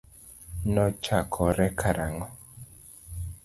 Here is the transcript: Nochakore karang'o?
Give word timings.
Nochakore 0.73 1.67
karang'o? 1.79 2.25